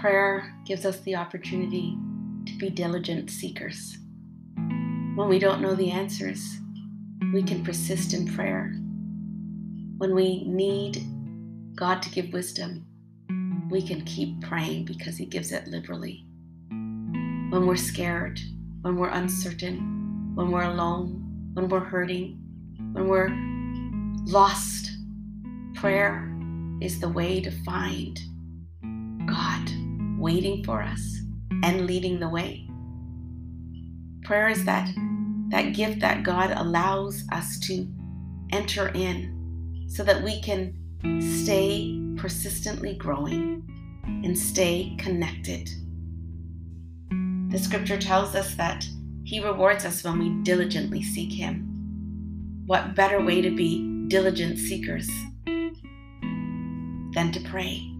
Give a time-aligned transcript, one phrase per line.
[0.00, 1.94] Prayer gives us the opportunity
[2.46, 3.98] to be diligent seekers.
[5.14, 6.56] When we don't know the answers,
[7.34, 8.72] we can persist in prayer.
[9.98, 11.04] When we need
[11.74, 12.86] God to give wisdom,
[13.68, 16.24] we can keep praying because He gives it liberally.
[16.70, 18.40] When we're scared,
[18.80, 22.40] when we're uncertain, when we're alone, when we're hurting,
[22.92, 23.36] when we're
[24.32, 24.92] lost,
[25.74, 26.26] prayer
[26.80, 28.18] is the way to find
[30.20, 31.20] waiting for us
[31.62, 32.68] and leading the way.
[34.24, 34.88] Prayer is that
[35.48, 37.88] that gift that God allows us to
[38.52, 40.74] enter in so that we can
[41.44, 43.66] stay persistently growing
[44.04, 45.68] and stay connected.
[47.50, 48.84] The scripture tells us that
[49.24, 51.66] He rewards us when we diligently seek Him.
[52.66, 55.08] What better way to be diligent seekers
[57.14, 57.90] than to pray?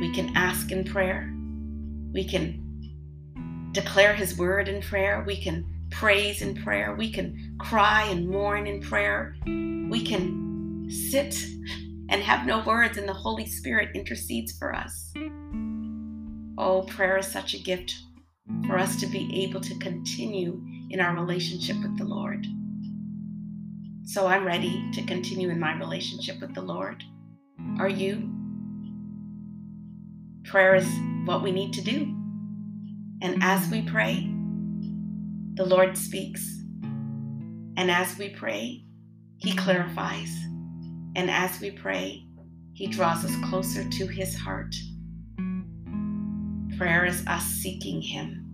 [0.00, 1.32] We can ask in prayer.
[2.12, 5.24] We can declare His word in prayer.
[5.26, 6.94] We can praise in prayer.
[6.94, 9.36] We can cry and mourn in prayer.
[9.46, 11.36] We can sit
[12.10, 15.12] and have no words, and the Holy Spirit intercedes for us.
[16.56, 17.94] Oh, prayer is such a gift
[18.66, 22.46] for us to be able to continue in our relationship with the Lord.
[24.04, 27.04] So I'm ready to continue in my relationship with the Lord.
[27.78, 28.37] Are you?
[30.48, 30.88] Prayer is
[31.26, 32.14] what we need to do.
[33.20, 34.26] And as we pray,
[35.54, 36.42] the Lord speaks.
[37.76, 38.84] And as we pray,
[39.36, 40.34] He clarifies.
[41.16, 42.24] And as we pray,
[42.72, 44.74] He draws us closer to His heart.
[46.78, 48.46] Prayer is us seeking Him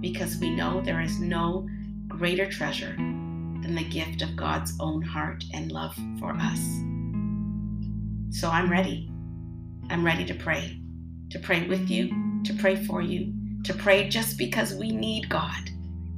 [0.00, 1.66] because we know there is no
[2.08, 6.60] greater treasure than the gift of God's own heart and love for us.
[8.38, 9.10] So I'm ready.
[9.88, 10.78] I'm ready to pray,
[11.30, 13.32] to pray with you, to pray for you,
[13.64, 15.70] to pray just because we need God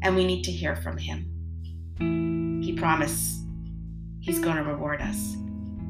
[0.03, 2.61] and we need to hear from Him.
[2.63, 3.43] He promised
[4.21, 5.37] He's going to reward us.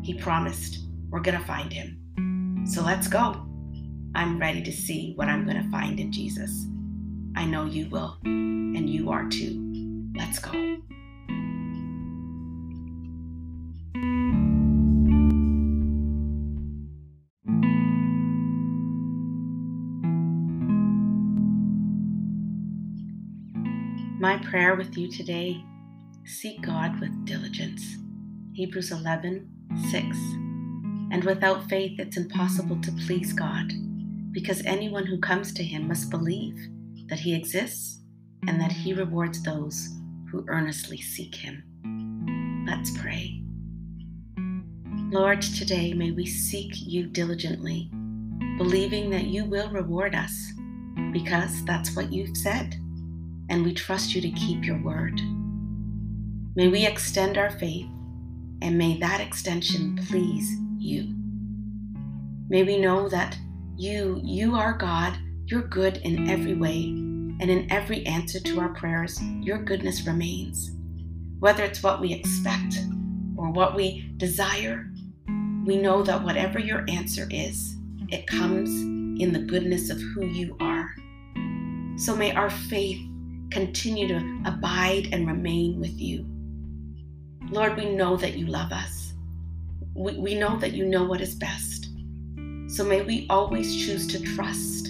[0.03, 0.79] He promised
[1.11, 2.65] we're going to find Him.
[2.67, 3.47] So let's go.
[4.15, 6.67] I'm ready to see what I'm going to find in Jesus.
[7.37, 10.11] I know you will, and you are too.
[10.17, 10.51] Let's go.
[24.21, 25.65] My prayer with you today
[26.27, 27.97] seek God with diligence.
[28.53, 29.49] Hebrews 11
[29.91, 30.05] 6.
[31.11, 33.73] And without faith, it's impossible to please God,
[34.31, 36.69] because anyone who comes to Him must believe
[37.09, 38.03] that He exists
[38.47, 39.89] and that He rewards those
[40.31, 42.67] who earnestly seek Him.
[42.69, 43.43] Let's pray.
[45.11, 47.89] Lord, today may we seek you diligently,
[48.59, 50.53] believing that you will reward us,
[51.11, 52.79] because that's what you've said
[53.51, 55.21] and we trust you to keep your word.
[56.57, 57.89] May we extend our faith,
[58.63, 61.15] and may that extension please you.
[62.49, 63.37] May we know that
[63.77, 66.85] you, you are God, you're good in every way,
[67.41, 70.73] and in every answer to our prayers, your goodness remains.
[71.39, 72.77] Whether it's what we expect
[73.37, 74.91] or what we desire,
[75.65, 77.77] we know that whatever your answer is,
[78.09, 78.71] it comes
[79.23, 80.95] in the goodness of who you are.
[81.97, 83.01] So may our faith
[83.51, 86.27] continue to abide and remain with you.
[87.51, 89.13] Lord, we know that you love us.
[89.95, 91.89] We, we know that you know what is best.
[92.69, 94.89] So may we always choose to trust,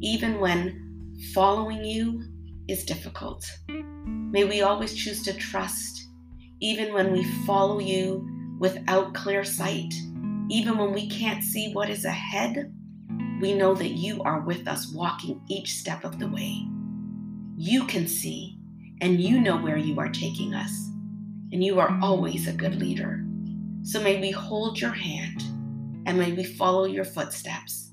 [0.00, 2.22] even when following you
[2.68, 3.44] is difficult.
[3.68, 6.08] May we always choose to trust,
[6.60, 9.92] even when we follow you without clear sight,
[10.50, 12.72] even when we can't see what is ahead.
[13.40, 16.66] We know that you are with us, walking each step of the way
[17.60, 18.56] you can see
[19.00, 20.70] and you know where you are taking us.
[21.50, 23.24] And you are always a good leader.
[23.82, 25.42] So may we hold your hand
[26.06, 27.90] and may we follow your footsteps.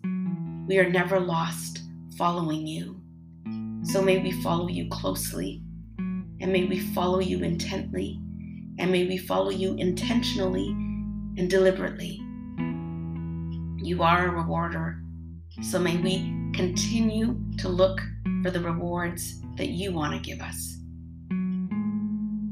[0.68, 1.80] We are never lost
[2.16, 3.02] following you.
[3.82, 5.64] So may we follow you closely
[5.98, 8.20] and may we follow you intently
[8.78, 12.22] and may we follow you intentionally and deliberately.
[13.84, 15.02] You are a rewarder.
[15.64, 18.00] So may we continue to look
[18.42, 20.78] for the rewards that you want to give us.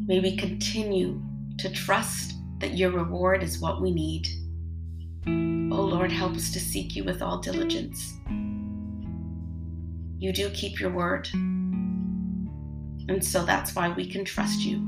[0.05, 1.21] May we continue
[1.59, 4.27] to trust that your reward is what we need.
[5.73, 8.19] Oh Lord, help us to seek you with all diligence.
[10.19, 11.29] You do keep your word.
[11.33, 14.85] And so that's why we can trust you.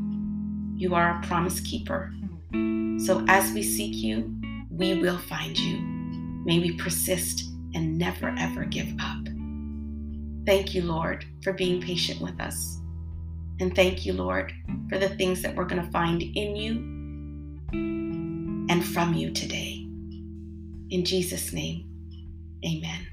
[0.76, 2.12] You are a promise keeper.
[2.98, 4.36] So as we seek you,
[4.70, 5.80] we will find you.
[6.44, 9.26] May we persist and never ever give up.
[10.46, 12.80] Thank you, Lord, for being patient with us.
[13.60, 14.54] And thank you, Lord,
[14.90, 16.76] for the things that we're going to find in you
[17.72, 19.88] and from you today.
[20.90, 21.88] In Jesus' name,
[22.66, 23.08] amen.